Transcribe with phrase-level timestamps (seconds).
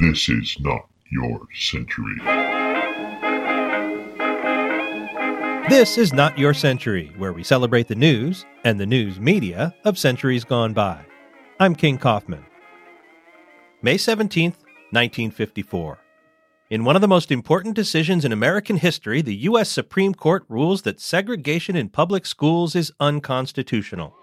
[0.00, 2.16] This is not your century.
[5.70, 9.96] This is Not Your Century, where we celebrate the news and the news media of
[9.96, 11.02] centuries gone by.
[11.58, 12.44] I'm King Kaufman.
[13.80, 14.60] May 17th,
[14.92, 15.98] 1954.
[16.68, 19.70] In one of the most important decisions in American history, the U.S.
[19.70, 24.14] Supreme Court rules that segregation in public schools is unconstitutional.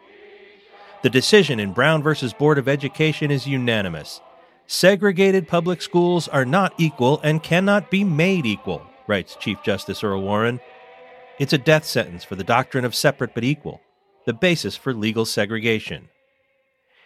[1.02, 2.14] The decision in Brown v.
[2.38, 4.22] Board of Education is unanimous.
[4.74, 10.24] Segregated public schools are not equal and cannot be made equal, writes Chief Justice Earl
[10.24, 10.60] Warren.
[11.38, 13.82] It's a death sentence for the doctrine of separate but equal,
[14.26, 16.10] the basis for legal segregation.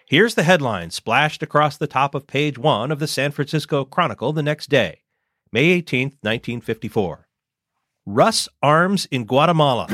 [0.08, 4.32] Here's the headline splashed across the top of page one of the San Francisco Chronicle
[4.32, 5.02] the next day,
[5.52, 7.28] May 18, 1954.
[8.06, 9.88] Russ arms in Guatemala.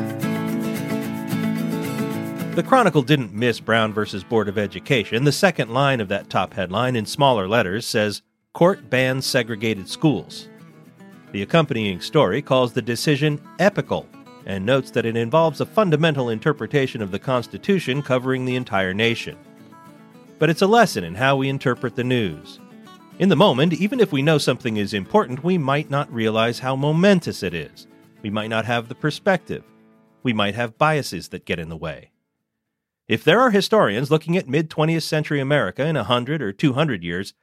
[2.56, 5.24] The Chronicle didn't miss Brown versus Board of Education.
[5.24, 8.22] The second line of that top headline in smaller letters says,
[8.54, 10.50] Court bans segregated schools.
[11.32, 14.08] The accompanying story calls the decision epical
[14.46, 19.36] and notes that it involves a fundamental interpretation of the Constitution covering the entire nation.
[20.38, 22.60] But it's a lesson in how we interpret the news.
[23.18, 26.76] In the moment, even if we know something is important, we might not realize how
[26.76, 27.88] momentous it is.
[28.22, 29.64] We might not have the perspective.
[30.22, 32.12] We might have biases that get in the way.
[33.08, 37.34] If there are historians looking at mid 20th century America in 100 or 200 years,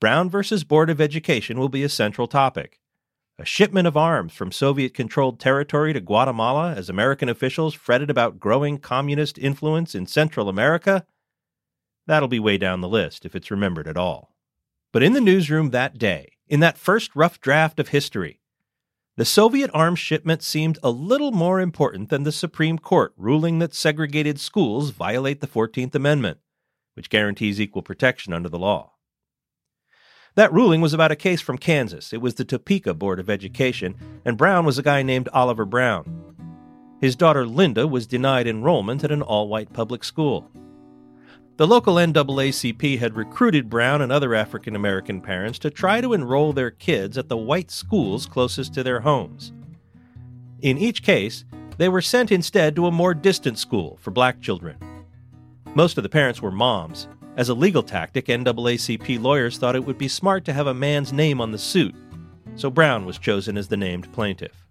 [0.00, 2.80] Brown versus Board of Education will be a central topic.
[3.38, 8.40] A shipment of arms from Soviet controlled territory to Guatemala as American officials fretted about
[8.40, 11.06] growing communist influence in Central America?
[12.06, 14.34] That'll be way down the list if it's remembered at all.
[14.92, 18.39] But in the newsroom that day, in that first rough draft of history,
[19.16, 23.74] the Soviet arms shipment seemed a little more important than the Supreme Court ruling that
[23.74, 26.38] segregated schools violate the 14th Amendment,
[26.94, 28.92] which guarantees equal protection under the law.
[30.36, 32.12] That ruling was about a case from Kansas.
[32.12, 36.34] It was the Topeka Board of Education, and Brown was a guy named Oliver Brown.
[37.00, 40.50] His daughter Linda was denied enrollment at an all white public school.
[41.60, 46.54] The local NAACP had recruited Brown and other African American parents to try to enroll
[46.54, 49.52] their kids at the white schools closest to their homes.
[50.62, 51.44] In each case,
[51.76, 54.78] they were sent instead to a more distant school for black children.
[55.74, 57.08] Most of the parents were moms.
[57.36, 61.12] As a legal tactic, NAACP lawyers thought it would be smart to have a man's
[61.12, 61.94] name on the suit,
[62.56, 64.64] so Brown was chosen as the named plaintiff.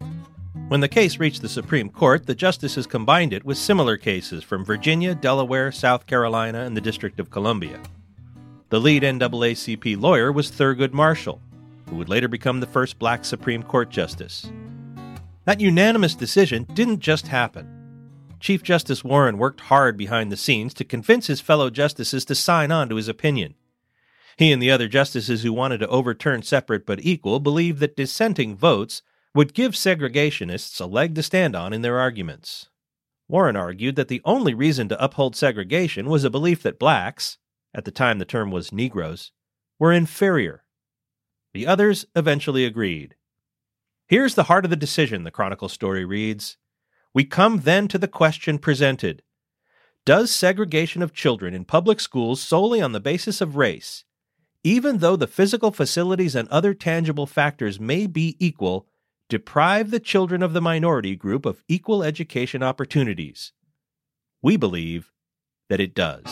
[0.69, 4.63] When the case reached the Supreme Court, the justices combined it with similar cases from
[4.63, 7.79] Virginia, Delaware, South Carolina, and the District of Columbia.
[8.69, 11.41] The lead NAACP lawyer was Thurgood Marshall,
[11.89, 14.51] who would later become the first black Supreme Court justice.
[15.45, 17.67] That unanimous decision didn't just happen.
[18.39, 22.71] Chief Justice Warren worked hard behind the scenes to convince his fellow justices to sign
[22.71, 23.55] on to his opinion.
[24.37, 28.55] He and the other justices who wanted to overturn separate but equal believed that dissenting
[28.55, 29.01] votes
[29.35, 32.69] would give segregationists a leg to stand on in their arguments.
[33.27, 37.37] Warren argued that the only reason to uphold segregation was a belief that blacks,
[37.73, 39.31] at the time the term was Negroes,
[39.77, 40.63] were inferior.
[41.53, 43.15] The others eventually agreed.
[44.07, 46.57] Here's the heart of the decision, the Chronicle story reads.
[47.13, 49.21] We come then to the question presented
[50.05, 54.05] Does segregation of children in public schools solely on the basis of race,
[54.63, 58.87] even though the physical facilities and other tangible factors may be equal,
[59.29, 63.53] deprive the children of the minority group of equal education opportunities?
[64.41, 65.11] We believe
[65.69, 66.25] that it does.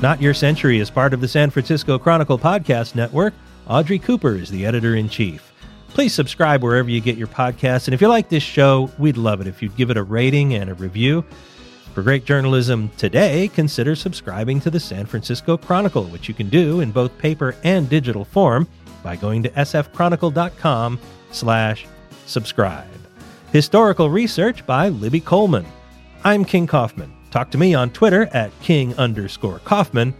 [0.00, 3.34] Not Your Century is part of the San Francisco Chronicle Podcast Network.
[3.66, 5.52] Audrey Cooper is the editor in chief.
[5.88, 7.88] Please subscribe wherever you get your podcasts.
[7.88, 10.54] And if you like this show, we'd love it if you'd give it a rating
[10.54, 11.24] and a review.
[11.96, 16.80] For great journalism today, consider subscribing to the San Francisco Chronicle, which you can do
[16.80, 18.68] in both paper and digital form
[19.02, 21.00] by going to sfchronicle.com
[21.30, 21.86] slash
[22.26, 22.86] subscribe.
[23.50, 25.64] Historical research by Libby Coleman.
[26.22, 27.16] I'm King Kaufman.
[27.30, 30.12] Talk to me on Twitter at king underscore Kaufman.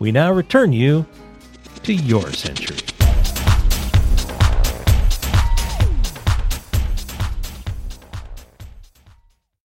[0.00, 1.06] We now return you
[1.84, 2.97] to your century.